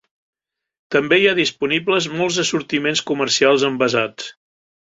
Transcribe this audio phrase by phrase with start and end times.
[0.95, 4.35] També hi ha disponibles molts assortiments comercials envasats.